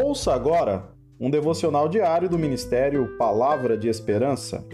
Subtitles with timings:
[0.00, 4.64] Ouça agora um devocional diário do Ministério Palavra de Esperança.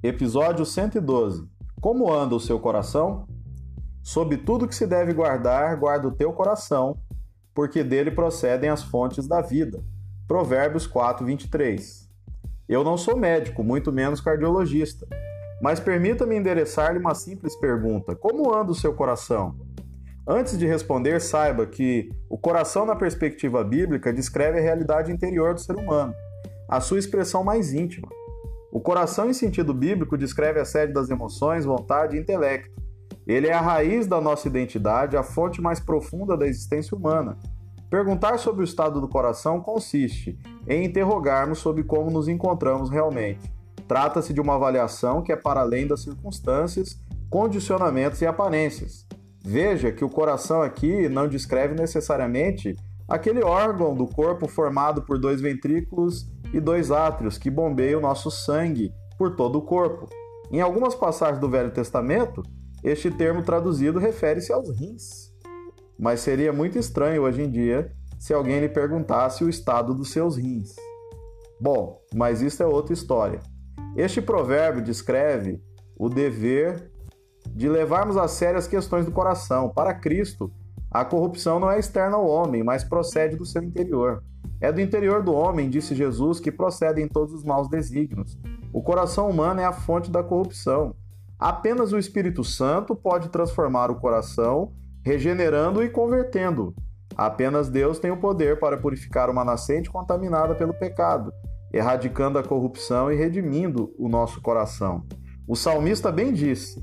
[0.00, 1.48] Episódio 112
[1.80, 3.26] Como anda o seu coração?
[4.00, 6.96] Sob tudo que se deve guardar, guarda o teu coração,
[7.52, 9.82] porque dele procedem as fontes da vida.
[10.28, 12.03] Provérbios 4, 23.
[12.68, 15.06] Eu não sou médico, muito menos cardiologista,
[15.60, 19.54] mas permita-me endereçar-lhe uma simples pergunta: Como anda o seu coração?
[20.26, 25.60] Antes de responder, saiba que o coração, na perspectiva bíblica, descreve a realidade interior do
[25.60, 26.14] ser humano,
[26.66, 28.08] a sua expressão mais íntima.
[28.72, 32.82] O coração, em sentido bíblico, descreve a sede das emoções, vontade e intelecto.
[33.26, 37.38] Ele é a raiz da nossa identidade, a fonte mais profunda da existência humana.
[37.94, 43.54] Perguntar sobre o estado do coração consiste em interrogarmos sobre como nos encontramos realmente.
[43.86, 46.98] Trata-se de uma avaliação que é para além das circunstâncias,
[47.30, 49.06] condicionamentos e aparências.
[49.40, 52.74] Veja que o coração aqui não descreve necessariamente
[53.08, 58.28] aquele órgão do corpo formado por dois ventrículos e dois átrios que bombeiam o nosso
[58.28, 60.08] sangue por todo o corpo.
[60.50, 62.42] Em algumas passagens do Velho Testamento,
[62.82, 65.32] este termo traduzido refere-se aos rins.
[65.98, 70.36] Mas seria muito estranho hoje em dia se alguém lhe perguntasse o estado dos seus
[70.36, 70.74] rins.
[71.60, 73.40] Bom, mas isso é outra história.
[73.96, 75.62] Este provérbio descreve
[75.96, 76.90] o dever
[77.48, 79.68] de levarmos a sério as questões do coração.
[79.68, 80.50] Para Cristo,
[80.90, 84.22] a corrupção não é externa ao homem, mas procede do seu interior.
[84.60, 88.38] É do interior do homem, disse Jesus, que procedem todos os maus desígnios.
[88.72, 90.94] O coração humano é a fonte da corrupção.
[91.38, 94.72] Apenas o Espírito Santo pode transformar o coração,
[95.04, 96.74] regenerando e convertendo.
[97.16, 101.32] Apenas Deus tem o poder para purificar uma nascente contaminada pelo pecado,
[101.72, 105.04] erradicando a corrupção e redimindo o nosso coração.
[105.46, 106.82] O salmista bem disse: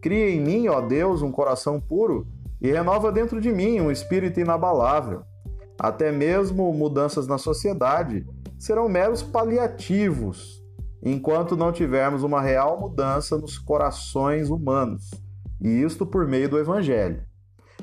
[0.00, 2.26] Cria em mim, ó Deus, um coração puro
[2.60, 5.22] e renova dentro de mim um espírito inabalável.
[5.80, 8.24] Até mesmo mudanças na sociedade
[8.58, 10.62] serão meros paliativos,
[11.02, 15.10] enquanto não tivermos uma real mudança nos corações humanos,
[15.60, 17.24] e isto por meio do Evangelho.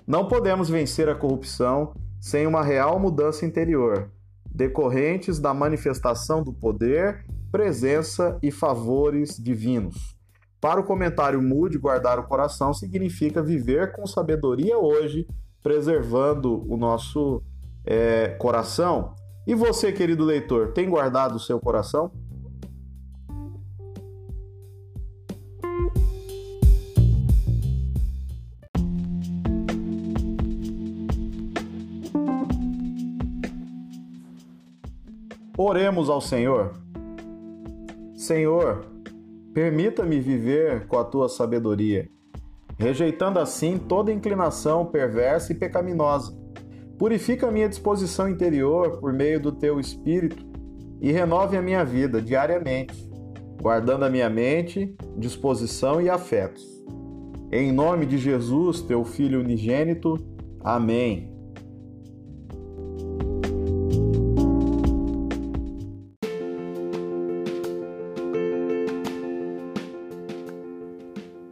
[0.05, 4.11] Não podemos vencer a corrupção sem uma real mudança interior,
[4.51, 10.17] decorrentes da manifestação do poder, presença e favores divinos.
[10.59, 15.25] Para o comentário Mude, guardar o coração significa viver com sabedoria hoje,
[15.63, 17.41] preservando o nosso
[17.85, 19.13] é, coração.
[19.47, 22.11] E você, querido leitor, tem guardado o seu coração?
[35.61, 36.71] Oremos ao Senhor.
[38.15, 38.85] Senhor,
[39.53, 42.07] permita-me viver com a tua sabedoria,
[42.77, 46.33] rejeitando assim toda inclinação perversa e pecaminosa.
[46.97, 50.47] Purifica a minha disposição interior por meio do teu espírito
[51.01, 52.95] e renove a minha vida diariamente,
[53.61, 56.63] guardando a minha mente, disposição e afetos.
[57.51, 60.15] Em nome de Jesus, teu Filho unigênito.
[60.61, 61.37] Amém.